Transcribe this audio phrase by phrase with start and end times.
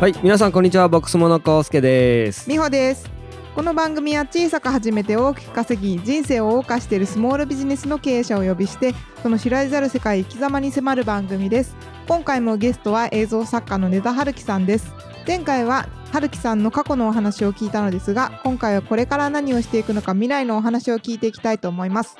[0.00, 2.48] はい皆さんこんにちはボックスモノコウスケです。
[2.48, 3.10] みほです。
[3.54, 11.76] この番組は小さく始めて大きく稼ぎ人生を謳歌しているスモールビジネスの経営者をお呼びしてその知られざる世界生き様に迫る番組です。
[12.08, 14.92] 今回もゲストは映像作家の根田春樹さんです。
[15.26, 22.16] 前回は春樹さんの過去のお話を聞いたのですが今回はこれから何をしていくのか未来のお話を聞いていきたいと思います。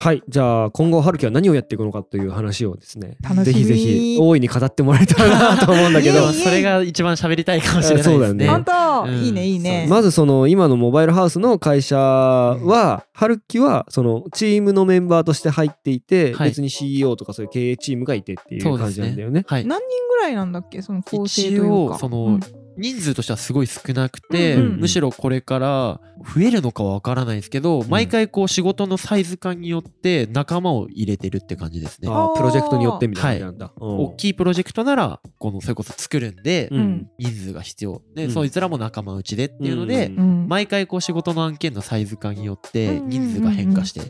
[0.00, 6.32] はいじゃあ今後春樹は何をやっていくのかという話をですねぜひぜひ大いに語ってもらえたらなと思うんだけど。
[6.32, 8.14] それが一番喋りたいかもしれないですね。
[8.14, 8.46] そうだよね。
[8.46, 9.14] 本当、うん。
[9.16, 9.88] いいねいいね。
[9.90, 16.50] まずその今のモバイルハウスの会社は春樹はそのチームのメンバーとして入っていてはい。
[16.50, 19.44] 別に CEO とかそういう経営チームがいてっていう感じなんだよね。
[19.48, 19.66] はい。
[19.66, 20.80] 何人ぐらいなんだっけ？
[20.80, 22.40] その構成という一応かその、うん
[22.78, 26.00] 人数としてはすごい少なくて、うんうんむしろこれから
[26.34, 32.08] 増えるのかはわからないですけど、毎回こう仕事のサイズ感によって仲間を入れてるって感じですね。
[32.10, 33.72] あープロジェクトによってみたいなんだ。
[33.80, 44.00] うん大きいプロジェクトならこのそれこそ作るんで、うん人数が必要で、うんそいつらも仲間内でっていうので、うんうん毎回こう仕事の案件のサイズ感によってうんうんうんうん人数が変化して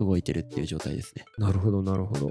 [0.00, 1.24] 動いてるっていう状態ですね。
[1.38, 2.30] なるほどなるほど。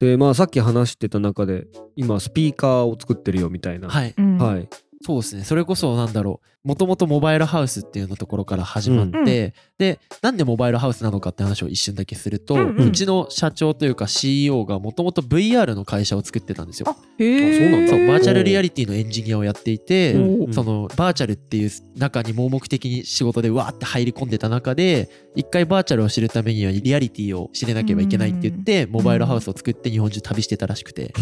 [0.00, 3.88] でまあさっき話してた中で今スピーカーを作ってるよみたいな。
[3.88, 4.14] はい。
[4.16, 4.68] うんはい。
[5.02, 5.44] そうですね。
[5.44, 6.68] それこそなんだろう。
[6.68, 12.76] もともとモバイルハウスっていうのところから始まって、で、なんでモバイルハウスなのかって話を一瞬だけすると、ううん。
[12.76, 16.86] うんちの社長というか CEO がもともと VR の会社を作ってたんですよ。
[16.88, 17.88] あへえそうなんだ。
[17.90, 18.20] そう、バー。
[18.20, 31.12] チャルリアリティのエンジニアをやっていて、うんそのバーチャルっていう中に盲目的に仕事でわーって入り込んでた中で、一回バーチャルを知るためにはリアリティを知れなければいけないって言って、モバイルハウスを作って日本中旅してたらしくて、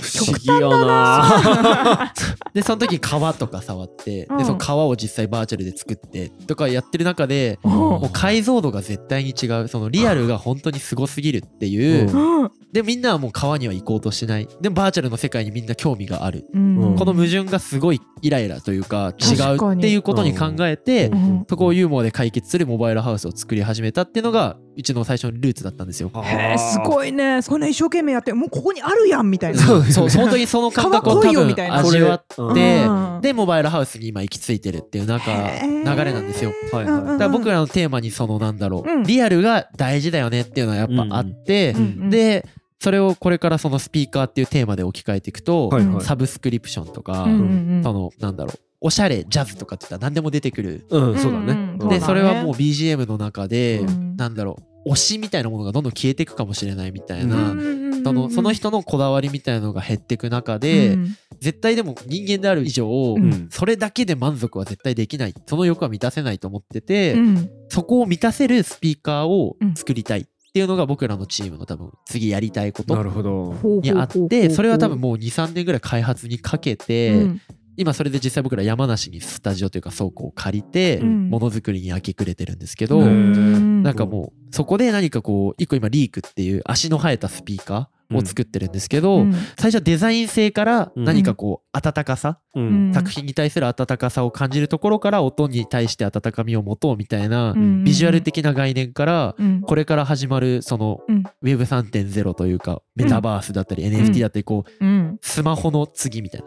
[0.00, 2.14] 不思議よな。
[2.54, 4.38] で、その時川とか触って、うん。
[4.38, 12.50] で、その川を実際バーチャルで作ってとかやってる中で、うんもう解像度が絶対に違う、そのリアルが本当にすごすぎるっていう、うん。
[12.72, 14.48] で、みんなはもう川には行こうとしない。
[14.60, 16.46] でもバーチャルの世界にみんな興味がある。
[16.52, 16.96] うん。
[16.96, 21.46] この矛盾がすごいイライラというか違うっていうことに考えて、うん。
[21.48, 26.10] そこをユーモアで解決するモバイルハウスを作り始めたっていうのがうちの最初のルーツだったんですよ。
[26.14, 36.52] へえすごいねそんな一生懸命やってもうここにあるやんみたいなそうそう、本当にその感覚を多分みたいな味わってうん、で、モバイルハウスに今行き着いてるっていうなんか流れなんですよ。
[36.72, 42.46] はいはだから僕らのテーマにそのなんだろうリアルが大事だよねっていうのはやっぱあってう、んで、
[42.78, 50.86] それをこれからそのスピーカーっていうテーマで置き換えていくと、はいはいサブスクリプションとかうん、うんうんそのなんだろう、おしゃれ、ジャズとかって言ったら何でも出てくる。
[50.90, 50.94] い。
[50.94, 51.78] うんそうだね。
[51.88, 54.16] で、それはもう BGM の中でう、ん。
[54.16, 61.16] なんだろう、推しみたいなものがどんどん消えていくかもしれないみたいな、うんそのその人のこだわりみたいなのが減っていく中で、うん。
[61.40, 63.48] 絶対でも人間である以上、うん。
[63.50, 65.34] それだけで満足は絶対できない。
[65.46, 67.50] その欲は満たせないと思ってて、うん。
[67.68, 73.80] そこを満たせるスピーカーを作りたいっていうのが僕らのチームの多分次やりたいこなとるほど。
[73.82, 77.40] にあってそれは多分もう23年ぐらい開発にかけて、うん
[77.78, 81.30] 今それで実際僕ら山梨にスタジオというか倉庫を借りてうん。
[81.30, 83.82] ものづくりに明け暮れてるんですけど、うん。
[83.82, 89.32] なんかもうそこで何かこう一個今リークっていう足の生えたスピーカーを作ってるんですけど、うん。
[89.56, 92.90] 最初はデザイン性から何かこう温かさ、ううん。
[92.90, 92.94] ん。
[92.94, 97.84] 作品に対する温かさを感じるところから音に対して温かみを持とうみたいなうん。
[97.84, 99.60] ビジュアル的な概念からうん。
[99.60, 101.22] これから始まるそのうん。
[101.42, 105.18] Web3.0 というかメタバースだったり NFT だったりこううん。
[105.20, 106.46] スマホの次みたいな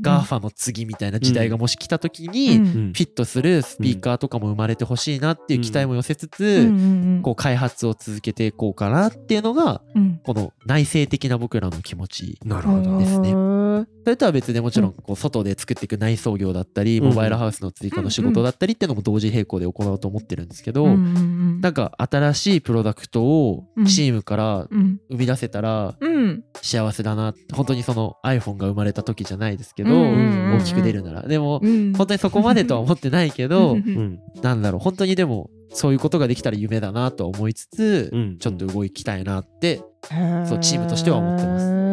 [0.00, 7.20] GAFA の次みたいな時代がもし来た時うにフィットするスピーカーとかも生まれてほしいなっていう期待も寄せつつん。
[7.22, 10.20] こう開発を続けていこうかなっていうのがうん。
[10.24, 12.98] この内省的な僕らの気持ちなるほど。
[12.98, 13.32] ですね。
[13.32, 17.04] それとは別でもちろんこう外で作っていく内装業だったりうん。
[17.08, 25.00] モバイルハウスの追加の仕事だったりっていうのも同時並行で行おうと思ってるんですけどうなんか新しいプロダクトをチームからうん。
[25.10, 26.44] 生み出せたらうん。
[26.62, 27.34] 幸せだな。
[27.52, 31.22] 本当にその iPhone が生まれた時じゃないですけど大きく出るなら。
[31.22, 31.92] でもうん。
[31.92, 33.82] 本当にそこまでとは思ってないけどう
[34.42, 34.80] なんだろう。
[34.80, 38.38] 本当にでもそういうことができたら夢だなとは思いつつうん。
[38.38, 39.82] ちょっと動きたいなって
[40.48, 41.91] そうチームとしては思ってます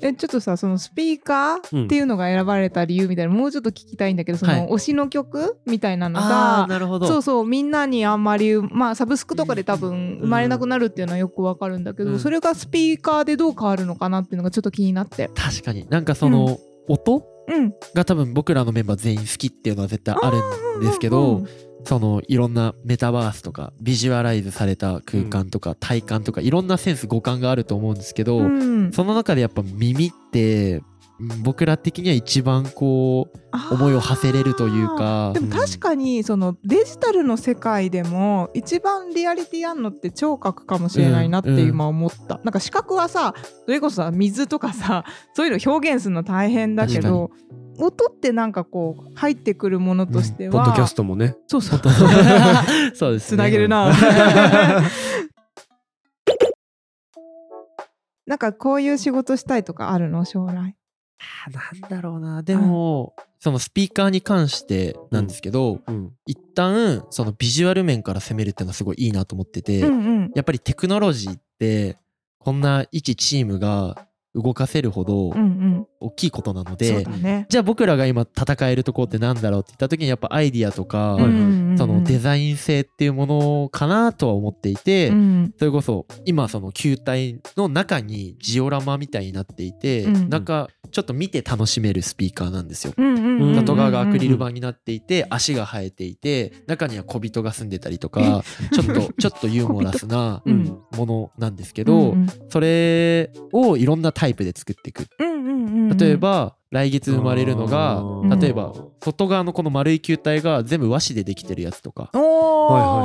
[0.00, 4.62] えちょっとさそのスピーカーっていうのが選ばれた理由みたいなもうちょっと聞きたいんだけどそはい。
[4.62, 7.06] の推しの曲みたいなのあがあなるほど。
[7.06, 12.18] そうそうみんなにあんまりまあサブスクとかで多分生まれなくなるっていうのはよくわかるんだけど、うん。
[12.18, 15.30] それがスピーカーでどう変わるのかなっていうのがちょっと気になって。
[15.34, 15.86] 確かに。
[15.88, 16.58] なんかその
[16.88, 17.24] 音？
[17.50, 20.36] うん、が多分僕らのメンバー全員好きっていうのは絶対ある
[20.80, 21.48] んですけど、うん
[21.84, 28.92] そのいろんなメタバースとかビジュアライズされた空間とか体感とかいろんなセンス五感があると思うんですけど、うん。
[28.92, 30.97] その中でやっぱ耳ってうん
[31.42, 41.58] 僕ら的には一番こう思いを馳せれるというかでも確かにそのデジタルの世界でも一番リアリティあんのって聴覚かもしれないなってうん。
[41.58, 41.68] うん。
[41.68, 43.34] 今思った、なんか視覚はさ
[43.66, 45.04] それこそさ水とかさ
[45.34, 47.30] そういうの表現するの大変だけど
[47.78, 51.36] 音ってなんかこう入ってくるものとしては、ポッドキャストもね。
[51.46, 51.80] そうそう。
[52.94, 53.36] そうですね。
[53.36, 53.92] つなげるな。
[58.26, 60.24] なんかこういう仕事したいとかあるの？
[60.24, 60.77] 将来
[61.46, 62.42] あなんだろうな。
[62.42, 66.12] でも、そのスピーカーに関してなんですけど、うん。
[66.26, 70.30] 一旦そのビジュアル面から攻めるっていうのはすごいいいなと思ってて、うんうん。
[70.34, 71.96] やっぱりテクノロジーって
[72.38, 77.46] こんな一チームが動かせるほどうんうん大きいことなので、だね。
[77.48, 81.30] じゃあ僕らが今戦えるとこってなんだろうって言った時にやっぱアイディアとか、うんうん
[81.62, 85.54] うんそのデザイン性っていうものかなとは思っていて、うん。
[85.56, 92.94] それこそ今その球体の中にジオラマみたいになっていて、うん中ちょっと見て楽しめるスピーカーなんですよ。
[92.96, 98.42] うんうんうんうん外側がアクリル板になっていて足が生えていて中には小人が住んでたりとか
[98.72, 100.42] ちょっと ちょっとユーモラスな
[100.96, 105.06] ものなんですけど、うんそれをいろんなタイプで作っていく。
[105.18, 105.98] うんうんうんうん。
[105.98, 108.02] 例えば来月生まれるのが
[108.36, 112.10] 例えば外側のこの丸い球体が全部和紙でできてるやつとか。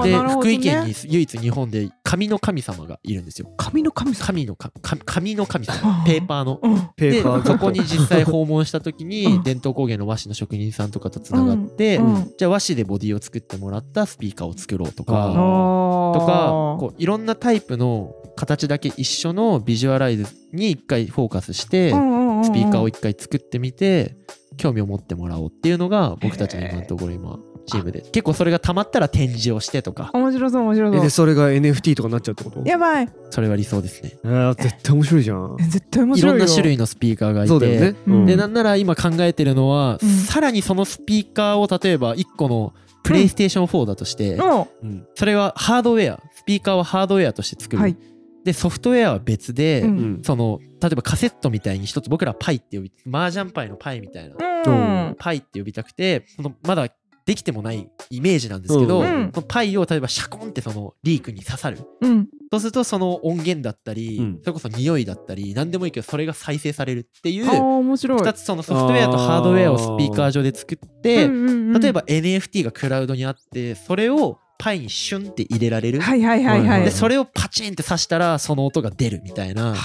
[0.04, 3.50] で福井県に唯一日本で紙の神様がいるんですよ。
[3.56, 4.26] 紙の神様。
[4.26, 6.60] 紙のか紙紙の神あ様ーペーパーの。
[6.62, 6.76] うん。
[6.76, 7.46] でペーパー。
[7.46, 9.44] そこに実際訪問した時うにん。
[9.44, 12.34] 伝統工芸の和紙の職人さんとかとつながって、うん。
[12.38, 16.14] じゃあ和紙でボディを作ってもらったスピーカーを作ろうとあかー。
[16.20, 21.94] とかこういろんなタイプの形だけ一緒のビジュアライズに一回フォーカスして
[22.44, 24.16] スピーカーを一回作ってみて
[24.57, 28.01] 興味を持ってもらおうっていうのが僕たちの今のところ今チームで。
[28.01, 30.12] 結構それがたまったら展示をしてとか。
[30.13, 31.00] 面白そう面白そう。
[31.00, 32.62] えでそれが NFT とかになっちゃうってこと？
[32.66, 33.10] やばい。
[33.30, 34.18] それは理想ですね。
[34.24, 35.57] あー絶対面白いじゃん。
[35.60, 36.38] 絶対面い白いよ。
[36.40, 37.48] ろんな種類のスピーカーがいて。
[37.48, 38.25] そうだよね、うん。
[38.25, 40.10] でなんなら今考えてるのは、うん。
[40.10, 42.74] さらにそのスピーカーを例えば1個の
[43.04, 45.07] プレイステーション4だとして、のうん。
[45.16, 47.96] それはハードウェアスピーカーはハードウェアとして作る、はい
[48.44, 49.98] でソフトウェアは別で、うん。
[49.98, 55.16] うんその例えばカセットみたいに一つ僕らパイって呼び麻雀パイのパイみたいな、うん。
[55.18, 56.90] パイって呼びたくてそのまだ
[57.25, 59.31] できてもないイメージなんですけど、うん。
[59.34, 61.80] そのパイを例えばシャコンってそのリークに刺さる。
[62.01, 62.28] うん。
[62.51, 64.40] そうするとその音源だったり、うん。
[64.42, 68.19] それこそ匂いだったり何でもいいけどそれが再生されるっていうあー面白い。
[68.19, 76.84] 2つそのソフトウェアとハードウェアをスピーカー上で作って、例えば NFT がクラウドにあってそれをパイにシュンって入れられる、はいはいはいはい。
[76.84, 79.76] でそれをパチンって刺したらその音が出るみたいな。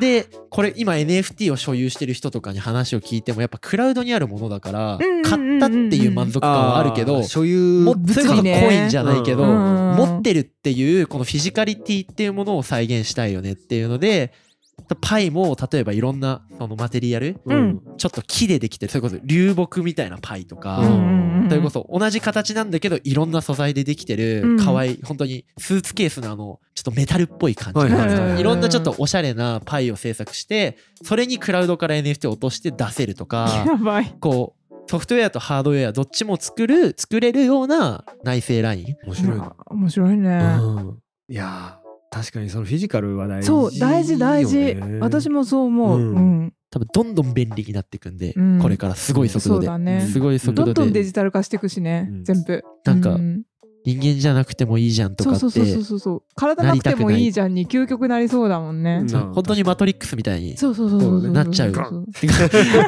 [0.00, 9.96] でこれ今 NFT を所有してる人とかに話を聞いてもやっぱクラウドにあるものだから買ったっていう満足感はあるけどあー所有もそれこそコねインじゃないけど、うん。
[9.96, 14.32] 持ってるっていうこのフィジカリティっていうものを再現したいよねっていうので
[15.00, 17.80] パイも例えばいろんなそのマテリアルうん。
[17.96, 24.56] ちょっと木でできてるそれこそ流木みたいなパイとか、うんうんうんそれこそ同じ形なんだけどいろんな素材でできてうん。
[24.56, 28.42] る可愛い本当にスーツケースのあのちょっとメタルっぽい感じ、はいはいはいい。
[28.42, 34.14] ろんなちょっとおしゃれなパイを制作してそれにクラウドから NFT を落として出せるとかやばい。
[34.20, 38.96] こうソフトウェアとハードウェアどっちも作る作れるような内製ライン。
[39.04, 39.40] 面白い。
[39.66, 40.30] 面白いね。
[40.60, 40.98] うん。
[41.28, 41.81] いやー
[42.12, 44.76] 確かにそのフィジカルは大事そう大事大事。
[45.00, 45.98] 私ももそう思う。
[45.98, 46.14] うん。
[46.14, 46.54] うん。
[46.70, 48.58] 多分どんどん便利になっていくんで、うん。
[48.60, 50.02] これからすごい速度で、そうだね。
[50.02, 52.24] すごい速度どんどんデでジタル化していくしねうん。
[52.24, 52.62] 全部。
[52.84, 53.18] なんかう
[53.84, 55.98] 人間じゃなくてもいいじゃんとかってそうそうそうそう。
[55.98, 58.98] そう体なくてもいいじゃんに究極なりそうだもんね。
[59.02, 59.08] うん。
[59.08, 59.32] そう。
[59.32, 61.74] 本当にマトリックスみたいにそうそうそうそうそうなっちゃう。
[61.74, 61.96] そうそう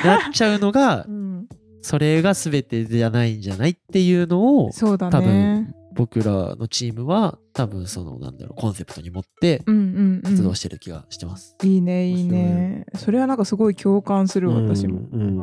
[0.05, 1.47] なっちゃうのがうん。
[1.81, 5.27] それが全てじゃないんじゃないっていうのをそうだ多ね
[5.71, 11.57] 分僕らのチームは多分そのなんだろうコンセプトに持ってうんうんう活動んしてる気がしてます。
[11.63, 12.87] いいねいいね。
[12.97, 15.01] それはなんかすごい共感する私も。
[15.13, 15.25] うんう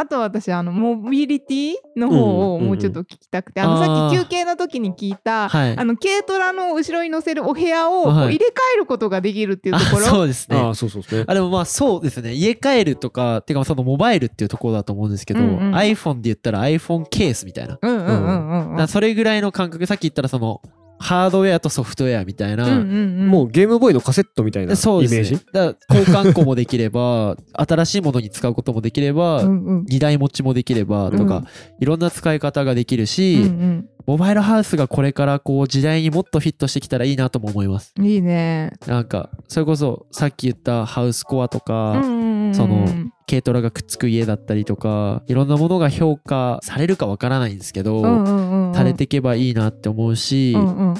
[0.00, 3.86] あと私あのモビリティの方をうんもうちょっと聞きたくて、あのあー。
[3.86, 5.76] さっき休憩の時に聞いた、はい。
[5.76, 10.56] あの軽トラの後ろに乗せるお部屋を入れ替えることができるっていうとこあろ、 そうですね。
[10.56, 12.32] ああそうそうですねあでもまあそうですね。
[12.32, 18.76] 家帰るとかてかそのモバイルっていうところだと思うんですけど、うんうん iPhone で言ったら iPhone ケースみたいな、だかうんうんうんうん。
[18.76, 20.62] らそれぐらいの感覚さっき言ったらその
[20.98, 22.82] ハードウェアとソフトウェアみたいな、うんうんう
[23.24, 23.28] ん。
[23.28, 25.20] もうゲームボーイのカセットみたいなイメそうですね。
[25.20, 25.34] ージ？
[25.52, 29.84] だから交換庫もできれば 新しいものに使うこともできれば、うんうん。
[29.88, 31.44] 荷台持ちもできればとか、うん
[31.80, 37.92] いろんな使い方ができるし、うんモバイルハウスがこれからこう時代にもっとフィットしてきたらいいなとも思います。
[37.98, 38.72] うんいいね。
[38.86, 42.54] なんかそれこそさっき言ったハウスコアとか、うんうんうん。
[42.54, 42.86] その
[43.28, 48.74] 軽トラがくっつく家だったりとかいろんなものが評価されるかわからないんですけど、うんうんうんうん。
[48.74, 50.94] されていけばいいなって思うし、うん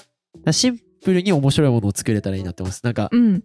[0.44, 0.52] うん。
[0.52, 2.82] シンプルに面白いものを作れたらいいなって思います。
[2.84, 3.42] なんかうん。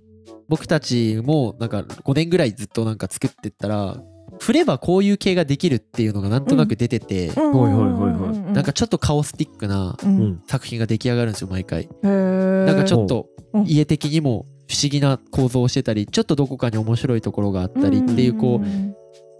[0.49, 3.97] 僕たちもなんか5年ぐらいずっとなんか作ってったら
[4.39, 8.53] 振ればこういう系ができるっていうのがなんとなく出てて、はいはいはいはい。
[8.53, 10.21] なんかちょっとカオスティックなううん。
[10.33, 11.83] ん作品が出来上がるんですよ毎回。
[11.83, 12.65] へー。
[12.65, 13.59] なんかちょっとう。
[13.61, 18.95] ん家的にも不思議な構造をしてたりちょっとどこかに面白いところがあったりっていうこんう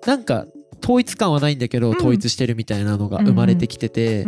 [0.06, 0.46] なんか
[0.84, 1.96] 統一感はないんだけどうん。
[1.96, 4.28] 統一してるみたいなのが生まれてきてて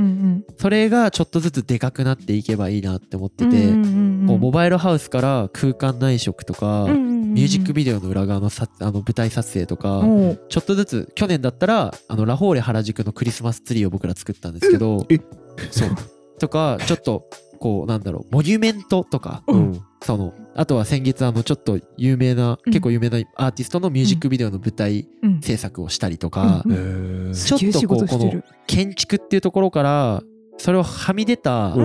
[0.58, 10.02] それがちょっとずつでかくなっていけばいいなって思っててこうモバイルハウスから空間内食とかミュージックビビデオの裏側のさあの舞台撮影とか
[10.50, 15.20] ちょっとずつ去年だったらあのラフォーレ原宿のクリスマスツリーを僕ら作ったんですけどえ
[15.70, 15.90] そう。
[16.40, 19.82] とかちょっとこうなんだろうモニュメントとかうん。
[20.02, 22.72] そのあとは先月あのちょっと有名な、うん。
[22.72, 25.42] 結構有名なアーティストのミュージックビデオの舞台うん。
[25.42, 28.44] 制作をしたりとか、ちょっとこうすげえ仕事してる。
[28.68, 30.22] 建築っていうところから
[30.58, 31.76] それをはみ出た、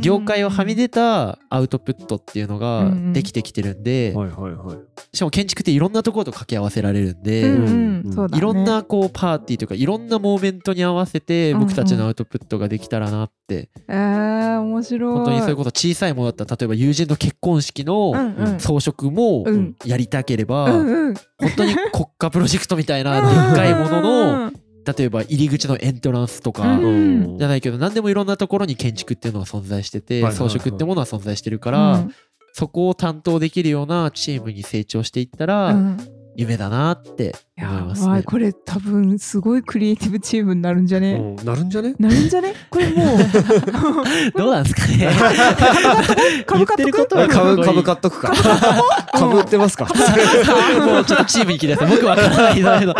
[0.00, 4.76] 業界をはみ出たアウトプットっていうのができてきてるんで、はいはいはい。
[5.12, 8.02] しかも建築っていろんなところと掛け合わせられるんで、うんうん。
[8.06, 8.38] うんそうだね。
[8.38, 15.12] いろんなこうパーティーとかいろんなモーメントに合わせて僕たちのアウトプットができたらなって、えー面白い。
[15.14, 18.12] 本当にそれこそ小さいものだったら例えば友人の結婚式の
[18.58, 19.74] 装飾もうん。
[19.84, 21.14] やりたければ、本
[21.56, 24.00] 当に国家プロジェクトみたいなでっかいもの
[24.46, 24.52] の
[24.96, 27.38] 例えば入り口のエントランスとか、うん。
[27.38, 32.14] じゃないけど何でもいろんなところに建築っていうのは存在してて、装飾ってものは存在してるから、うん。
[32.54, 35.96] そこを担当できるようなチームに成長していったら、うん。
[36.36, 37.70] 夢だなって思いや
[38.16, 38.22] ね。
[38.22, 41.14] これ多分すごいクリエイティブチームになるんじゃね？
[41.14, 41.44] うん。
[41.44, 41.94] なるんじゃね？
[41.98, 42.54] なるんじゃね？
[42.70, 43.18] これもう
[44.38, 45.10] どうなんですかね？
[46.46, 48.32] 株買っとく株株買っとくか。
[49.12, 49.86] 株売ってますか？
[50.86, 52.94] もうちょっとチームに来てください僕わからないけど。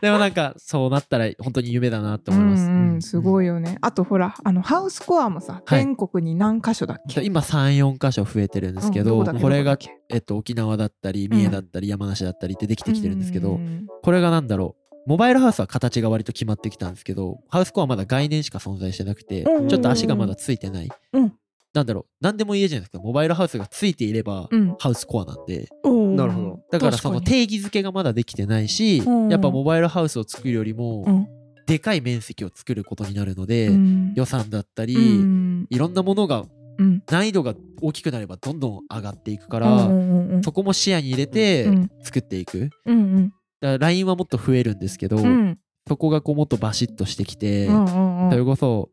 [0.00, 3.76] でもなんかそうなったら本当に夢だなって思います、うんうん、すごいよね。
[3.82, 5.80] あとほらあのハウスコアもさ、はい。
[5.80, 7.22] 全国に何箇所だっけ？
[7.22, 9.76] 今34箇所増えてるんですけど、うんどこれが
[10.10, 13.86] えっと、沖縄だったり三重だったり山梨だったりってできてきてるんですけど、うん。
[14.02, 14.94] これがなんだろう。
[15.06, 21.32] モバイルハウスは形が割と決まってきたんですけどハウスコアはまだ概念しか存在してなくて、うんちょっと足がまだついてない、うん。
[21.74, 22.04] なんだろう。
[22.20, 22.98] 何でも言えるじゃないですか。
[22.98, 24.76] モバイルハウスがついていれば、うん。
[24.78, 25.68] ハウスコアなんで。
[25.84, 26.60] なるほど。
[26.70, 29.28] だからその定義づけがまだできてないし、うん。
[29.28, 31.26] やっぱモバイルハウスを作るよりも、うん。
[31.66, 34.12] でかい面積を作ることになるので、うん。
[34.14, 35.66] 予算だったり、うん。
[35.68, 36.44] いろんなものが
[36.78, 37.02] うん。
[37.06, 42.70] 難易度が大きくなればどんどん上がっていくかうら、そこも視野に入れてうん作っていく。
[43.62, 45.24] うんだから LINE はもっと増えるんですけど、うん。
[45.24, 48.30] うんそこがこうもっとバシッとしてきて、うんうんうん。
[48.30, 48.90] それこそ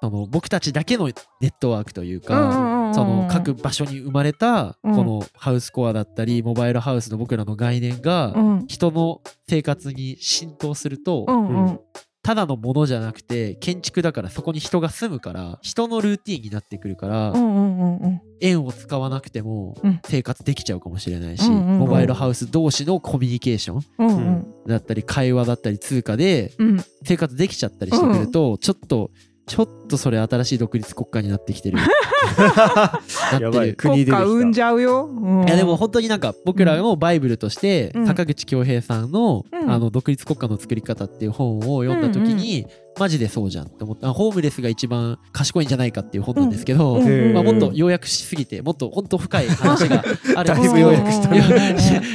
[0.00, 1.12] その僕たちだけのネ
[1.48, 2.94] ットワークといううんか、うんうんうん。
[2.94, 4.94] その各場所に生まれたうん。
[4.94, 8.66] このハウスコアだったりモバイルハウスの僕らの概念がうん。
[8.66, 11.48] 人の生活に浸透するとうん。
[11.48, 11.80] うん
[12.28, 18.22] ただのものじゃなくて建築だからそこに人が住むから人のルーティンになってくるからうんうんうんうん。
[18.42, 20.00] 円を使わなくてもうん。
[20.04, 21.78] 生活できちゃうかもしれないしうんうんうん。
[21.78, 24.08] モバイルハウス同士のコミュニケーションうん。
[24.08, 24.46] うん。
[24.66, 26.84] だったり会話だったり通貨でうん。
[27.02, 29.10] 生活できちゃったりしてくると、ちょっと
[29.48, 31.78] ちょっとそれ新しい独立国家になってきてる。
[32.38, 32.90] なっ
[33.30, 34.20] てるやばい国国でできた。
[34.20, 35.48] 家生んじゃうよ、うん。
[35.48, 38.06] いやでも本当になんか僕らのバイブルとして、うん。
[38.06, 39.70] 坂口恭平さんの,、うん。
[39.70, 42.66] あの独立国家の作り方っていう本を読んだ時に、
[42.98, 44.08] マジでそうじゃんって思った。
[44.08, 47.00] あホームレスが一番賢いんじゃないかっていう本なんですけど、
[47.32, 50.04] まあ、もっと要約しすぎてもっと本当深い話が
[50.36, 51.44] あるんだいですけどぶ要約したいや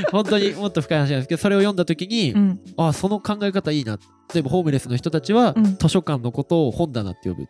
[0.12, 2.60] 本当にもっと深い話なんですけどそれを読んだ時に、うん。
[2.78, 3.98] あその考え方いいな
[4.34, 5.78] 例えばホームレスの人たちは、うん。
[5.78, 7.48] 図書館のことを本棚って呼ぶ。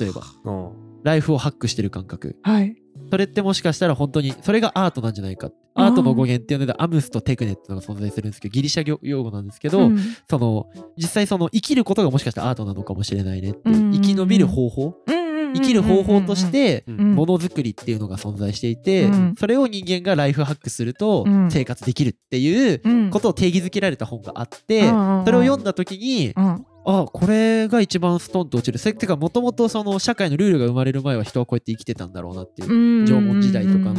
[0.00, 0.22] 例えば。
[0.44, 0.72] うん。
[1.02, 2.36] ライフをハックしてる感覚。
[2.42, 2.76] はい。
[3.10, 5.50] それってもしかしたら本当にそれがアートなんじゃないか。
[5.74, 9.98] アートの語源っていうのでアムスとテクネっていうのが存在するんですけどギリシャ用語なんですけど、うん。
[10.30, 10.66] その
[10.96, 13.92] 実際その生きることがもしかしたらアートなのかもしれないねっていう、うん。
[13.92, 15.23] 生き延びる方法、うん
[15.54, 19.34] 生きる方法としてものづくりっていうのが存在していて、うん。
[19.38, 21.50] それを人間がライフハックするとうん。
[21.50, 23.10] 生活できるっていううん。
[23.10, 26.66] ことを定義づけられた本があって、うんそれを読んだ時に、うん。
[26.86, 28.78] あこれが一番ストンと落ちる。
[28.78, 33.94] それってかもともとその社会のルールが生まれる前は人はこうやって生きてたんだろうなっていう縄文時代とかの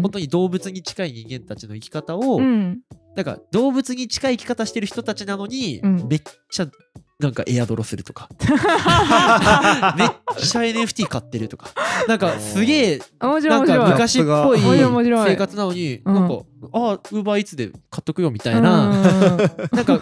[0.00, 2.80] 本当に動物に近い人間たちの生き方を、うん
[3.16, 6.08] なんか動物に近い生き方してる人たちなのに、うん。
[6.08, 6.66] めっちゃ
[7.20, 8.28] なんかエアドロするとか。
[9.96, 10.08] めっ
[10.38, 11.68] ちゃ NFT 買ってるとか。
[12.08, 16.14] なんかすげえないんか昔っぽい生活なのに、うん。
[16.14, 19.02] なんかああウーバーイーツで買っとくよみたいな、うん。
[19.72, 20.00] なんか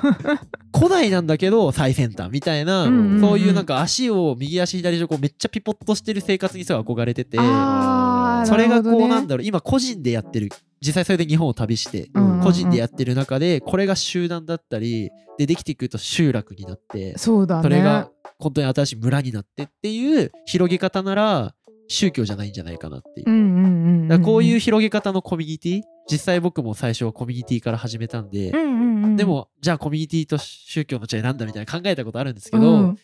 [0.75, 7.37] 古代なんだけど最先端みたいな、そういうなんか足を右足左足をこうめっちゃピポッとしてる生活にすごい憧れてて。
[8.47, 12.09] それがこうなんるだろう今個人でやってる実際それで日本を旅して
[12.43, 17.63] 個人でやってる中でこれが集団だったりでできてくると集落になってそうだね。
[17.63, 21.55] それが本当に新しい村になってっていう広げ方なら
[21.89, 24.21] 宗教じゃないんじゃないかなっていう。
[24.21, 28.53] こういう広げ方のコミュニティ実際僕も最初はコミュニティから始めたんで、
[29.17, 32.99] でもじゃあコミュニティと宗教の違いなんだみたいな考えたことあるんですけうど、ん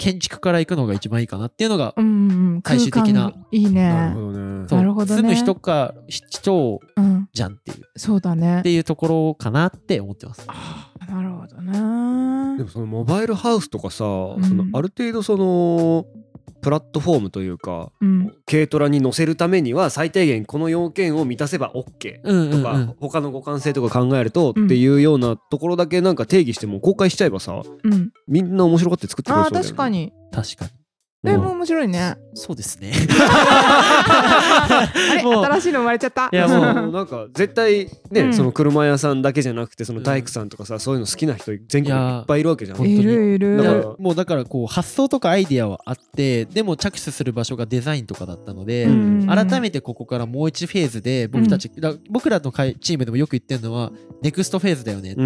[0.00, 2.08] 建築から行くのが一番いいかなっていうのが、うんう
[2.56, 3.34] ん最終的な。
[3.52, 3.88] いいね。
[3.90, 4.66] なるほどね。
[4.66, 5.22] なるほどね。
[5.22, 7.84] 住む人か人うんじゃんっていう。
[7.96, 8.60] そうだね。
[8.60, 10.44] っていうところかなって思ってます。
[10.48, 14.42] あーなるほどねでもそのモバイルハウスとかさ、ん。
[14.42, 16.06] そのある程度その
[16.50, 18.34] プラットフォームというかうん。
[18.46, 24.64] 軽トラに乗せるためには最低限この要件を満たせば OK うんうんとか、うん他の互換性とか考えるとうん。
[24.66, 28.10] っていうようなところだけなんか定義しても公開しちゃえばさうん。
[28.28, 29.68] みんな面白がって作ってくれそうだよね。
[29.68, 30.12] 確かに。
[30.32, 30.70] 確かに。
[31.22, 32.16] だいぶ面白いね。
[32.32, 32.94] そうですね。
[32.94, 33.06] 新
[35.60, 36.30] しいの生まれちゃった。
[36.32, 38.34] いやももうなんか絶対ね、うん。
[38.34, 42.80] その車屋さんだけじゃなくてその大工さんとかさ、そういうの好きな人全国にいっぱいいるわけじゃん。
[42.80, 43.58] いるいる。
[43.58, 43.84] だから。
[43.98, 49.26] もうだからこう発想とかアイディアはあってでも着手する場所がデザインとかだったので、うん。
[49.26, 55.20] 改めてここからもう1フェーズで僕たち、だ僕らの会チームでもよく言ってるのはネクストフェーズだよねって、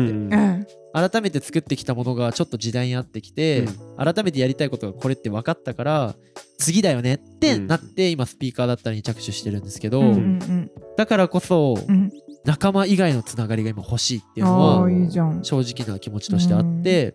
[0.95, 3.67] 改めて作ってきたものがちょっと時代に合ってきて、
[3.99, 6.15] 改めてやりたいことがこれって分かったから
[6.59, 12.11] 次だよねってなって、今スピーカーだったりに着手してるんですけど、うんうんだからこそうん。
[12.45, 17.15] 仲間以外のつながりが今欲しいっていうのは正直な気持ちとしてあって、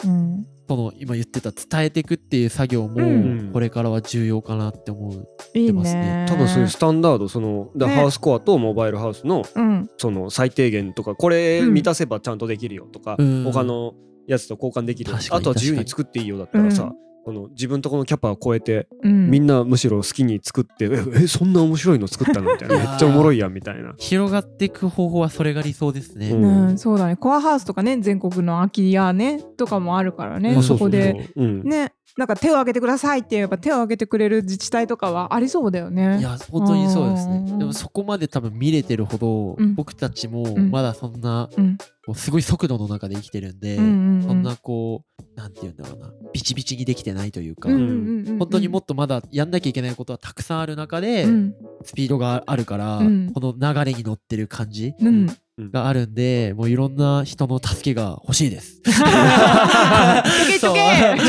[0.69, 3.49] うんその今言ってた伝えていくっていう作業もうん。
[3.51, 5.27] これからは重要かなって思う。
[5.55, 6.01] いい出ますね。
[6.01, 6.25] ね。
[6.29, 7.95] 多分そういうスタンダードその、だね。
[7.95, 9.89] ハウスコアとモバイルハウスのうん。
[9.97, 13.43] その最低限とかこれ満たせばちゃんとできるよとか、うん。
[13.45, 13.95] 他の
[14.27, 19.29] やつと交換できるあとは自由に作っていいよだったらさ、うんこの自分とこのキャパを超えて、うん。
[19.29, 22.53] みんなむしろ好きに作ってええそんな面白いの作ったの？
[22.53, 22.75] みたいな。
[22.79, 23.93] めっちゃおもろいやんみたいな。
[23.97, 26.31] 広がっていく方法はそれが理想ですね。
[26.31, 26.67] うん。
[26.69, 27.15] うん、そうだね。
[27.15, 31.63] コアハウスとかね全国の空き家ねとかもあるからね、まあそこでうん。
[31.63, 36.19] ねなんか手を挙げてくださいって言えば手を挙げてくれる自治体とかはありそうだよね。
[36.19, 37.37] いや本当にそうですね。
[37.37, 37.59] うん。
[37.59, 39.73] でもそこまで多分見れてるほど、うん。
[39.73, 40.69] 僕たちもん。
[40.69, 41.77] まだそんな、うん。
[41.77, 44.23] こうすごい速度の中で生きてるんで、うんうんうん。
[44.23, 46.11] そんなこうなんて言うんだろうな。
[46.33, 48.37] ビチビチにできてないというか、うんうんうんうん。
[48.37, 51.55] 本当にもっとまだやんなきゃいけないことはたくさんある中で、うん。
[51.85, 53.31] スピードがあるから、うん。
[53.33, 54.93] この流れに乗ってる感じ。
[54.99, 55.27] うん
[55.71, 58.81] があるんでもういろんな人の助けが欲しいです。
[58.85, 58.91] じ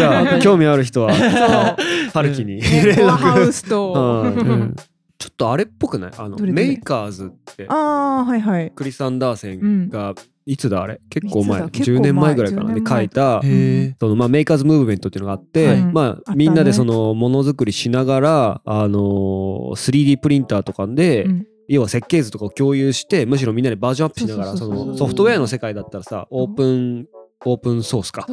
[0.04, 1.76] ゃあ興味ある人は
[2.12, 2.60] 春樹に。
[2.60, 4.48] ね連コアハウ絡スと、うん。
[4.48, 4.76] うん。
[5.18, 6.12] ちょっとあれっぽくない？
[6.16, 6.66] あのどれどれ？
[6.66, 7.66] メイカーズって。
[7.68, 8.70] ああはいはい。
[8.70, 10.14] クリス・アンダーセンが
[10.46, 11.00] いつだあれ？
[11.10, 11.68] 結構前。
[11.68, 12.00] 結構前。
[12.00, 15.84] 10年前ぐらいかな？10で書いたへそのまあメイカーズムーブメントっていうのがあって、はい。
[15.84, 27.06] まあみんなでそのものづくりしながらあのー 3D プリンターとかで、うん要は設計図とかを共有してむしろみんなでバージョンアップしながらそのソフトウェアの世界だったらさオープン
[27.46, 28.26] オープンソースか。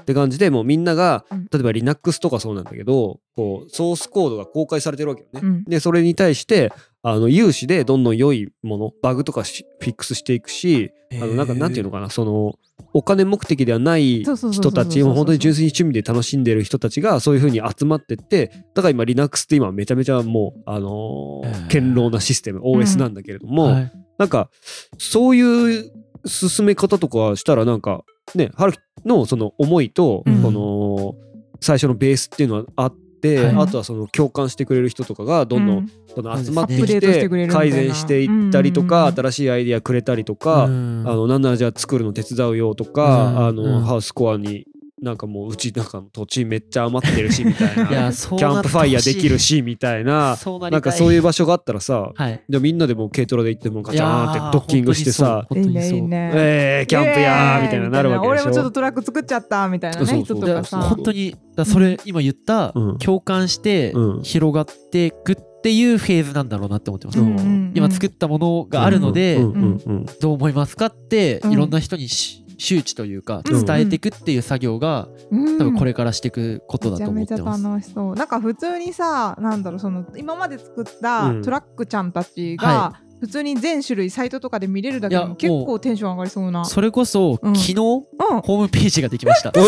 [0.00, 1.44] って感じでもうみんながうん。
[1.50, 5.40] 例えば Linux とかそうなんだけどこうソースコードが公開されてるわけよね。
[5.42, 5.64] うん。
[5.64, 6.72] でそれに対して
[7.02, 12.58] あの有志でどんどん良いものバグとかしフィックスしていくしあのなんかなんていうのかなその
[12.92, 23.92] お金目的ではない人たちも本当に純粋に趣味で楽しんでる人たちがそういう風に集まってってだから今 Linux って今めちゃめちゃもうあの堅牢なシステム OS なんだけれども、はい。
[24.18, 24.50] なんか
[24.98, 25.92] そういう
[26.26, 30.42] 進め方とかしたらなんかね春樹のその思いと、うん。
[30.42, 31.14] この
[31.60, 33.56] 最初のベースっていうのはあって、はい。
[33.56, 35.90] あとはその共感してくれる人とかがどんどん、うん。
[36.14, 41.04] その集まってきて改善していったりとか、新しいアイディアくれたりとか、うん。
[41.06, 43.46] あのなんならじゃあ作るの手伝うよとか、うん。
[43.46, 43.82] あのうん。
[43.82, 44.66] ハウスコアに
[45.02, 50.36] なんかもううちなんか土地めっちゃ余ってるしみたいいやなそうキャンプファイヤーできるしみたいな。
[50.36, 50.70] そうなりたい。
[50.72, 52.44] なんかそういう場所があったらさはい。
[52.48, 55.82] じゃあみんなでもう軽トラで行ってもガチャーンってドッキングしてさ本当にそう。
[55.82, 56.30] いいねいいね。
[56.34, 58.42] えー、キャンプやーみたいななるわけでしょ。
[58.42, 60.76] 俺もちょっとトラック作っちゃったみたいなねそうそう人とかさ。
[60.78, 61.02] いや本。
[61.04, 62.98] 当にだそれ今言った、うん。
[62.98, 64.22] 共感してうん。
[64.22, 67.36] 広がっていくっていうフェーズなんだろうなって思ってます、うん。
[67.36, 70.06] うん今作ったものがあるので、うんうんうん。
[70.20, 71.52] どう思いますかって、うん。
[71.52, 73.64] いろんな人にし周知というかうん。
[73.64, 75.58] 伝えていくっていう作業が、うん。
[75.58, 77.64] 多分これからしていくことだと思めちゃめちゃってます。
[77.64, 78.14] 楽しそう。
[78.14, 81.42] なんか普通にさなんだろうその今まで作ったうん。
[81.42, 86.64] トラックちゃんたちが、は普通に全種類サイトとかで見れるだけでも結構テンション上がりそうな。
[86.64, 87.54] それこそ、うん。
[87.54, 87.74] 昨日？
[87.76, 88.38] ホうん。
[88.40, 89.52] ームページができました。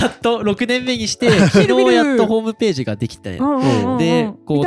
[0.00, 3.98] やっと6年目にして 昨日やっとホームページができてうんうんうんうん。
[3.98, 4.64] でこう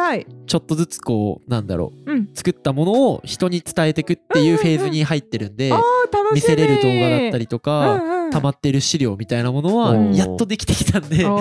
[0.47, 2.29] ちょっとずつこうなんだろう、うん。
[2.33, 5.79] 作ったものを人に伝えていくっていうフェーズに入ってるんで、あー
[6.15, 6.35] 楽しみ。
[6.35, 8.31] 見せれる動画だったりとか、うんうん。
[8.31, 10.13] 溜まってる資料みたいなものはうん。
[10.15, 11.31] やっとできてきたんで、やっ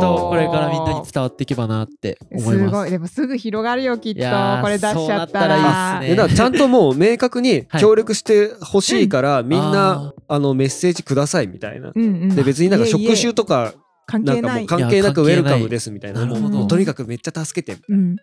[0.00, 2.58] とこれからみんなに伝わっていけばなって思います。
[2.58, 2.90] すごい。
[2.90, 4.20] でもすぐ広がるよきっと。
[4.62, 6.12] これ出しちゃったったらいいらっすね。
[6.12, 7.80] えだからちゃんともう明確に はい。
[7.80, 11.92] 協力してほしいから、みんあなあのメッセージくださいみたいな。
[11.92, 13.74] で別になんか職種とか
[14.06, 14.42] 関係ない。
[14.42, 16.24] なんかもう関係なくウェルカムですみたいな。
[16.26, 18.16] もうとにかくめっちゃ助けてうん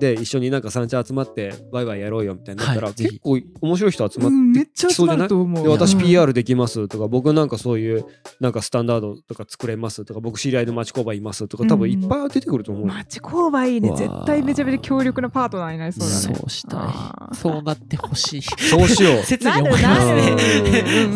[0.00, 3.10] で一緒になんか三茶集まってワイワイやろうよみたいになったら、はいぜひ。
[3.10, 6.00] 結構面白い人集まっってちゃ集まると思うで私うん。
[6.00, 8.04] PR できますとか僕なんかそういう
[8.40, 13.90] なんかスタンダードとか作れますとか僕知り合いの町工場いますとか多分いっぱい出てくると思う、町工場いいね。
[13.96, 16.38] 絶対めちゃめちゃ強力なパートナーになりそうだね。
[16.38, 17.36] そうしたい。
[17.36, 18.42] そうなってほしい。
[18.42, 19.22] そうしよう。
[19.24, 20.06] 切に思います。
[20.14, 20.36] ね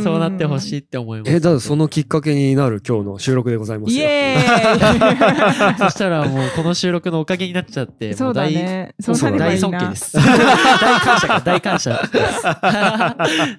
[0.02, 1.32] そうなってほしいって思います。
[1.32, 4.00] えだからそのきっかけになる今日の収録でございますよ。
[4.00, 5.78] イエーイ。
[5.78, 8.94] そしたらもうこの収録のおかげになっちゃってそうだもね。
[8.98, 10.16] うそうなればい大尊敬です。
[10.16, 12.46] 大感謝か大感謝です。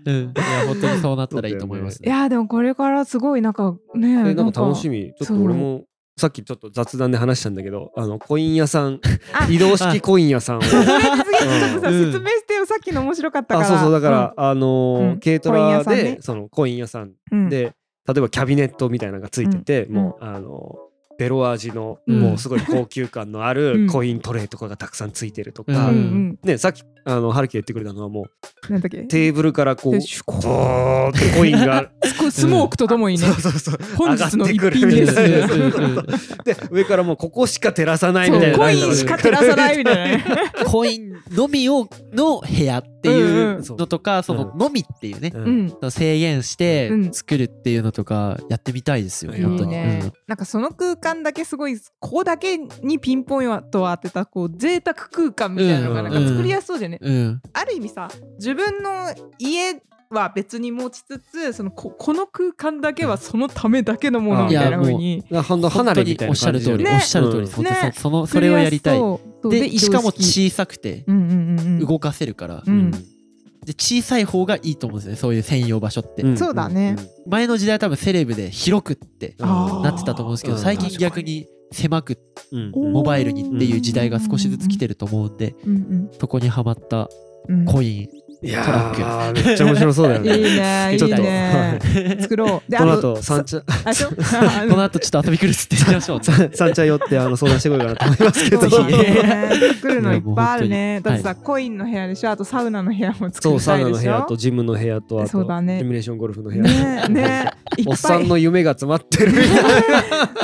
[0.05, 4.61] うんいや本当にそうなったらいいと思いますいやーでもこれからすごいなんかねえなんか。
[4.61, 5.13] 楽しみ。
[5.17, 5.83] ちょっと俺そも
[6.17, 8.99] さっきちょっと雑談で話したんだけどあのコイン屋さん
[9.33, 10.61] あ移動式コイン屋さんを。
[10.61, 12.65] 説明してよ。
[12.65, 13.65] さっきの面白かったから。
[13.65, 13.91] あそうそう。
[13.91, 15.19] だから、あのーうん。
[15.19, 16.03] 軽トコイン屋ラさんね。
[16.03, 17.49] でそのコイン屋さんうん。
[17.49, 17.73] で
[18.07, 19.95] 例えばキャビネットみたいなのがついてて、うん。
[19.95, 20.75] もうあの
[21.21, 22.19] ベロ味の、うん。
[22.19, 23.85] もうすごい高級感のあうん。
[23.85, 28.27] るコイントレイとかがたくさんついてるとうんか、ねさっきあの春樹が言ってくれたのはも
[28.69, 29.03] うなんだっけ？
[29.03, 31.89] テーブルからこうでシュコボーってコインが。
[32.31, 33.27] スモークとともにね。
[33.27, 33.77] そうそうそう。
[33.97, 35.15] 本日の一品です。
[36.45, 38.57] で上からもうここしか照らさないみたいな。
[38.57, 40.03] コインしか照らさないみたいな。
[40.17, 40.25] ね
[40.65, 45.73] コインのみをの部屋っていううんのとか、そののみっていうね、うん。
[45.81, 45.91] うん。
[45.91, 47.13] 制限してうん。
[47.13, 49.71] 作るっていうのとかやってみたいですよ、い本当に。
[49.71, 57.41] いいね、なんかその空間だけすごいここだけにピンポイントを当てたこう贅沢空間みたいなのがなんか作りやすそうじゃね、うん、うん。
[57.53, 66.93] ある意味さ自分の家は別に持ちつつそのここの空間だけはそのためだけのものみたいな風にだからほんと離れみたいなおっしゃる通り、ね。
[66.93, 67.41] おっしゃる通り。
[67.41, 68.99] です、ねそそのそれをやりたい。
[69.43, 71.85] でしかも小さくてうんうんうんうん。
[71.85, 72.91] 動かせるから、うん。
[72.91, 76.37] で小さい方がいいと思うんですよねそういう専用場所って、ん。
[76.37, 76.97] そうだね。
[77.27, 80.61] 前の時代は多分セレブで広くってなってたと思うんですけどうん。
[80.61, 82.17] 最近逆に狭く
[82.51, 82.71] うん。
[82.91, 87.09] モバイルにっていう時代が少しずつ来てると思うんでうんそこにはまった
[87.47, 87.65] うんうん。
[87.65, 88.91] コインいや
[89.35, 91.15] めっちゃ面白そうだよいいねねいちょっと。
[91.15, 91.79] いね
[92.21, 92.71] 作ろう。
[92.71, 94.15] でこのあと後三茶あそう。
[94.17, 96.17] この後ちょっと遊び来るっつって言ってみましょう。
[96.19, 98.67] ね三三茶寄ってあの相談してこようかなと思いますけど。
[98.67, 102.31] そうぜひね作るのいっぱいあるいねだってさ、コインの部屋でしょ？
[102.31, 105.77] あとサウナの部屋も作そうりサウナの部屋とジムの部屋とあとそうだね。
[105.77, 106.63] シミュレーションゴルフの部屋。
[106.63, 107.51] ねね。
[107.77, 109.61] いっおっさんの夢が詰まってるみたいな。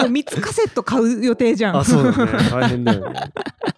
[0.03, 1.77] もう3つカセット買う予定じゃん。
[1.77, 2.31] あそうだね。
[2.51, 3.31] 大変だよね。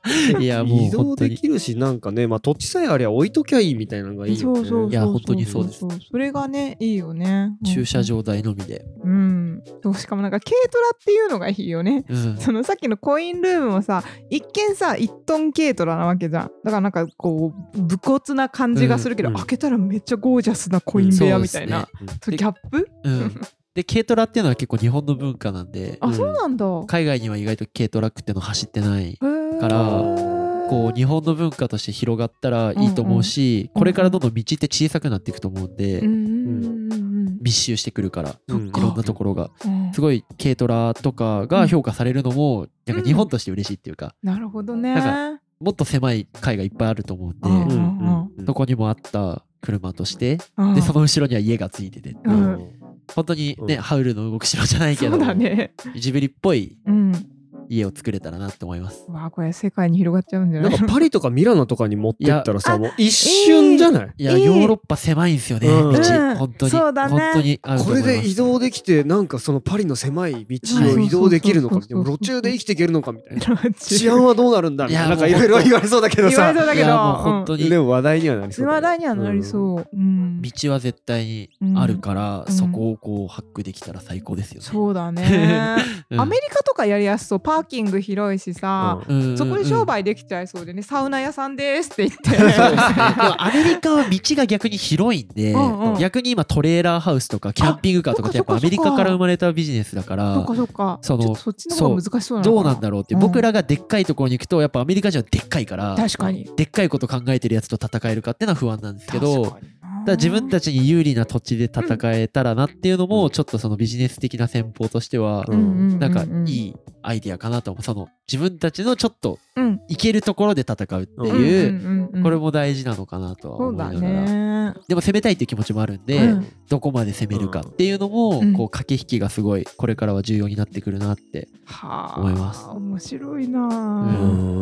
[0.39, 4.55] いやもう移動できるしなんかねまあ土地さえありゃ置いときゃいいみたいなのがいいよね。
[4.55, 5.85] そうそうそういや本当にそうです。
[6.11, 7.57] それがねいいよね。
[7.65, 9.63] 駐車場代のみで、うん。
[9.83, 12.05] そうしかもなんか軽トラっていうのがいいよね。
[12.07, 12.37] うん。
[12.37, 16.51] そのさっきのコインルームもさ一見さ1トン軽トラなわけじゃん。
[16.63, 19.39] だからなんかこう武骨な感じがするけど、うんうん。
[19.39, 22.89] 開けたらめっちゃゴージャスなコイン部屋うんみたいな、そうそれギャップ？
[23.03, 23.41] うん、
[23.73, 25.97] で軽トラっていうのは結構日本の文化なんで。
[25.99, 26.65] あ、うんそうなんだ。
[26.87, 29.27] 海外には意外と軽トラックっていうの走ってないか
[29.59, 30.38] から
[30.69, 37.09] こう日本の文化として広がったらいいと思うし、これからどんどん道って小さくなっていくと思うんで、うんうんうんうん
[37.41, 38.67] 密集してくるから、うん。
[38.67, 39.49] いろんなところが。
[39.65, 39.93] うん。
[39.93, 44.93] すごい軽トラとかが評価されるのも、なんか日本として嬉しいっていうかなるほどね。
[44.93, 48.31] なんもっと狭い海がいっぱいあると思うんで、うんうんうん。
[48.37, 50.75] うんそこにもあった車として、うん。
[50.75, 52.71] でその後ろには家がついてて、うん。
[53.15, 53.81] 本当にね、うん。
[53.81, 55.73] ハウルの動く城じゃないけどそうだね。
[55.95, 57.38] ジブリっぽいうん
[57.69, 59.05] 家を作れたらなって思います。
[59.09, 64.13] わあこれ世界に広がっちゃうんじゃなないんかパリとかミラノとかに持ってったらさもう一瞬じゃない？
[64.17, 64.45] いや、いい。
[64.45, 65.93] ヨーロッパ狭いんですよね、うん。
[65.93, 66.71] 道、うん本当に。
[66.71, 68.15] そうだね本当にあるとこ思います。
[68.15, 70.57] れで移動できてなんかそのパリの狭い道
[70.89, 73.57] をうん移動できるのかでも路中で生きていけるのかみたいな。
[73.79, 75.05] 治治安はどうなるんだみたいな。
[75.07, 76.37] いなんかいろいろ言われそうだけどさ。
[76.37, 76.85] 言われそうだけど。
[76.85, 77.69] いやもう本当に。
[77.69, 80.41] でも話題にはなりそうだよ話題にはなりそう、うん。
[80.41, 82.53] 道は絶対にあるから、うん。
[82.53, 84.67] そこをこうハックできたら最高ですよね。
[84.67, 85.77] そうだね。
[86.09, 86.21] うん。
[86.21, 87.39] アメリカとかやりやすそう。
[87.39, 89.21] パーキング広いしさ、うん。
[89.21, 92.29] うんそこで商売売できちゃいそうでね、サウナ屋さんですって言って。
[92.43, 95.99] ね、アメリカは道が逆に広いんでうんうん。
[95.99, 100.99] 逆に今トレーラーハウスとかキャンピングカーとかってやっぱアメリカから生まれたビジネスだかそらっかそっか。
[101.01, 103.17] そっとそっちの方が難しそうなのどうかなんだろうって、う。
[103.17, 103.21] ん。
[103.21, 106.49] 僕らがでっかいところに行くとやっぱアメリカ人はでっかいから確かに。
[106.55, 109.57] でっかいこと考えてるやつと戦えるかっていうのは不安なんですけど
[110.05, 117.83] だ自分たちに有利な土地で戦えたらなっていうのもちょっとそのビジネス的な戦法としてはなんかいいアイディアかなと思う。
[117.83, 124.73] その自分たちのちょっとうんいけるところで戦うってうんいうこれも大事なのかなとはそうだ思いながら。
[124.73, 124.73] ね。
[124.87, 126.47] でも攻めたいっていう気持ちもあるんでうん。
[126.69, 128.53] どこまで攻めるかっていうのもうん。
[128.53, 132.67] こう駆け引きがすごいこれからは重要になってくるなってはあ思います。
[132.69, 133.75] 面白いなうあ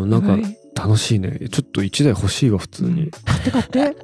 [0.05, 1.39] んなんかはい楽しいね。
[1.49, 3.95] ちょっと1台欲しいわ普通に、買って買って、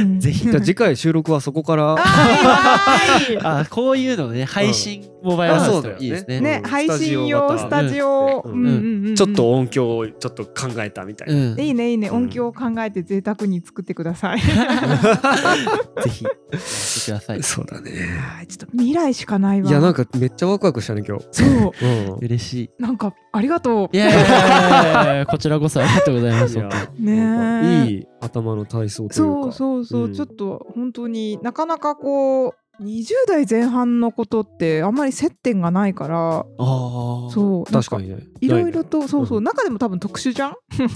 [0.00, 0.20] うん。
[0.20, 0.44] ぜひ。
[0.44, 1.94] じゃあ次回収録はそこから。
[1.94, 3.38] あー いい。
[3.42, 6.40] あこういうのね配信モバイルハウスといいですね。
[6.40, 6.70] ね、うん。
[6.70, 8.66] 配信用スタジオ、うんうんうん。
[8.66, 9.06] うん。
[9.08, 9.16] うん。
[9.16, 12.08] ちょっと音響をちょっと考えたみたいな、うん、いいねいいね。
[12.08, 14.40] うん音響を考えて贅沢に作ってください。
[14.44, 14.50] ぜ
[16.10, 16.24] ひ。
[16.24, 16.56] やって
[17.06, 17.42] ください。
[17.42, 17.90] そうだね。
[18.18, 19.70] はいちょっと未来しかないわ。
[19.70, 21.24] いやなんかめっちゃワクワクしたね今日。
[21.30, 21.72] そう。
[21.82, 22.18] うん。
[22.20, 22.70] 嬉しい。
[22.78, 26.58] なんかありがといやいやいやいやこちらこそありがとうございます。
[26.98, 27.90] ねえ。
[27.90, 29.16] いい頭の体操というか。
[29.16, 30.14] そうそうそう、うん。
[30.14, 37.32] ちょっと本当になかなかこう20代前半のことってあんまり接点がないから当ああ。
[37.32, 38.18] そう確かにね。
[38.40, 39.44] いろいろとそうそう、うん。
[39.44, 40.54] 中でも多分特殊じゃん、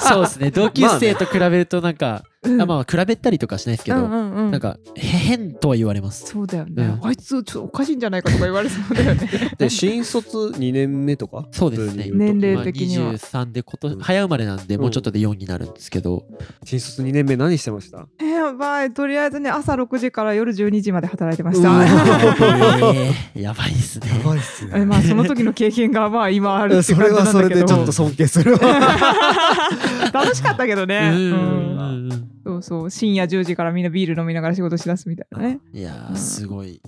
[0.00, 0.50] そうですね。
[0.50, 2.22] 同級生と比べるとなんか、
[2.66, 4.50] まあ比べたりとかしないですけど、うんうんうん。
[4.50, 6.26] なんか変とは言われます。
[6.26, 7.06] そうだよね、うん。
[7.06, 9.30] あいつちょっとおかしいんじゃないかとか言われそうだよね。
[9.56, 11.46] で新卒2年目とか？
[11.52, 12.10] そうですね。
[12.12, 13.04] 年齢的には。
[13.04, 14.00] まあ、23で今年、うん。
[14.00, 16.24] 早生まれなんでもうちょっとで4になるんですけど、
[16.64, 18.06] 新卒2年目何してました？
[18.20, 24.08] えーやばいとりあえずね朝6時から夜12時まで働いてましうたわえーやばいですね。
[24.24, 27.60] ばいっすえまあその時の経験がまあ今あるってそれ感じなんだけど。
[27.62, 28.58] はそれでちょっと尊敬するわ。
[30.12, 32.90] 楽しかったけどね、うんそうそう。
[32.90, 35.60] 深夜10時からみんなビール飲みながら仕事しだすみたいなね。
[35.72, 36.80] いやすごい。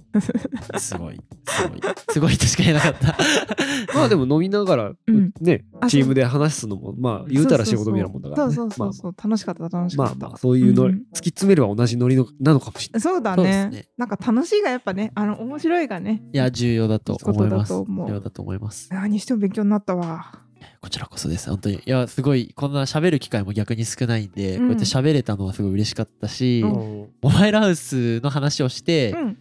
[0.78, 1.18] すごい。
[1.46, 1.80] すごい。
[2.10, 3.16] すごいとしか言えなかった。
[3.94, 5.32] まあでも飲みながらうん。
[5.40, 8.54] ねあチームで話すのもまあ言うたら仕事みたいなもんだからね。
[8.54, 9.14] そうそうそうそう。
[9.16, 10.90] 楽しかった楽しかった、まあまあそういうのうん。
[10.90, 13.00] 突き詰めれば同じノリのなのかもしれない。
[13.00, 13.88] そうだそうねね。
[13.96, 17.72] なんか楽しいがやっぱねあの面白いがねいや重要だと思います。
[17.72, 18.88] 重要だと思います。
[18.92, 20.45] 何にしても勉強になったわ
[20.80, 21.48] こちらこそです。
[21.50, 21.76] 本当に。
[21.76, 24.58] いやすごいこんな喋る機会も逆に少ないんで、うん。
[24.60, 26.70] こうやって喋れたのはすごい嬉しかったし、うん。
[27.22, 29.38] モバイルハウスの話をして、うん。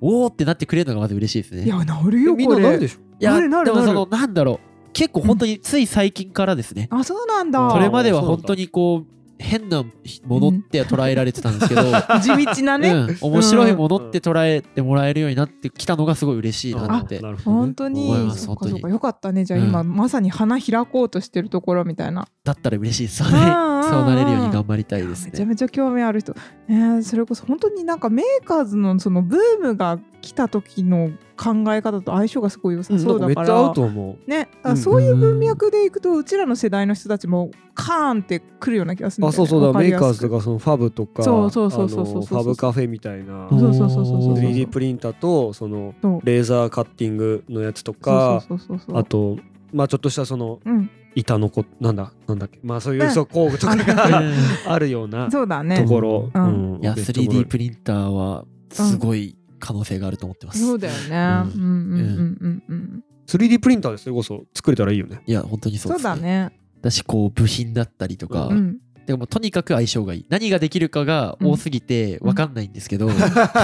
[0.00, 1.64] おーってなってくれるのがまず嬉しいですね。
[1.64, 3.76] いやなるよみんななるでしょいやなるなるなる。
[3.76, 4.92] でもそのなんだろう。
[4.92, 7.70] 結構本当につい最近からですね、あそうなんだ。
[7.70, 11.82] それまでは本当にこう変なものって捉えられてたんですけど、
[12.20, 17.20] 地道なね、うん、面白いものって捉えてもらえるようになってきたのがすごい嬉しいなって。
[17.20, 17.34] ね。
[17.44, 18.30] 本当に。
[18.32, 18.88] そっかそっか。
[18.88, 22.28] よかったねじゃあ今、まさに花開こうとしてるところみたいな。
[22.44, 23.38] だったら嬉しいですよね。
[23.38, 23.90] うんうんうん。
[23.90, 25.30] そうなれるように頑張りたいですね。
[25.32, 26.34] めちゃめちゃ興味ある人、
[26.68, 34.30] えーそれこそ本当になんかメーカーズのそのブームが来た時の考え方と相性がすごい良さそうだめっから、ちゃ合うと思う。
[34.30, 39.44] ねだからそういう文脈でいくとうちらの世代の人たちもカーンってくるような気がするんだよね。
[39.44, 39.78] あそうそうだ。
[39.78, 43.48] メーカーズとかそのファブとかそうそうそうそうそうあのファブカフェみたいな。
[43.50, 46.20] そうそうそうそうそう 3D プリンターとそのそう。
[46.26, 49.36] レーザーカッティングのやつとかそうそうそうそうあと
[49.72, 50.90] まあちょっとしたそのうん。
[51.16, 52.60] 板のこなんだなんだっけ。
[52.62, 54.32] まあそういううんそう工具とかあが うん。
[54.66, 56.30] あるようなそうだとねころ。
[56.32, 56.78] うん。
[56.80, 60.58] いやめっちゃおもろ 3D プリンターはすごい可能性があると思ってます。
[60.64, 61.50] そうだよね。
[61.54, 62.62] ううんんうんうんうん。
[62.68, 65.22] うん、3D プリンターでそれこそ作れたらいいよね。
[65.26, 66.32] いや本当にそうそうですね。
[66.42, 66.60] だね。
[66.82, 68.78] だしこう部品だったりとか、うん。
[69.06, 70.26] でもとにかく相性がいい。
[70.28, 73.12] 何ができるかが多すぎて分かんないんですけど、と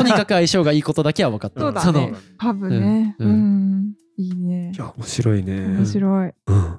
[0.02, 1.60] にかく相性がいいことだけは分かった。
[1.60, 3.14] そうだそのねハブね。
[3.18, 3.80] う、うん。
[3.80, 3.92] ん。
[4.16, 4.72] いいね。
[4.74, 5.66] いや面白いね。
[5.66, 6.78] 面白い、うん。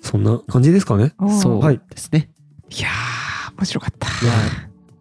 [0.00, 1.14] そんな感じですかね。
[1.40, 2.30] そうはいですね、
[2.70, 4.06] いやー面白かった。
[4.06, 4.32] いや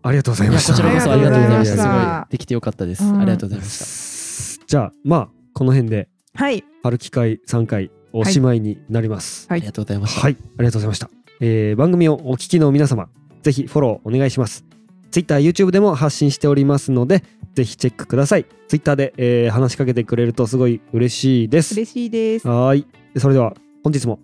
[0.03, 0.73] ありがとうございました。
[0.73, 1.71] こちらこそありがとうございました。
[1.71, 3.21] すございできてよかったです、うん。
[3.21, 4.65] ありがとうございました。
[4.67, 6.63] じゃあまあこの辺ではい。
[6.83, 9.47] 春機会3回おしまいになります。
[9.49, 9.59] はい。
[9.59, 11.09] ありがとうございました、はい、ありがとうございました。
[11.39, 13.09] えー番組をお聞きの皆様、
[13.41, 14.65] ぜひフォローお願いします。
[15.11, 18.45] Twitter、YouTube でも発信しておりますので、ぜひチェックください。
[18.67, 21.73] Twitter で、えー話しかけてくれるとすごい嬉しいです。
[21.75, 22.47] 嬉しいです。
[22.47, 22.87] はーい。
[23.17, 24.19] それでは本日も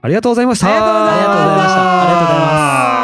[0.00, 0.66] ありがとうございました。
[0.66, 1.22] ありがとうございました。
[1.22, 2.02] ありがとうございました。
[2.02, 2.97] ありがとうございます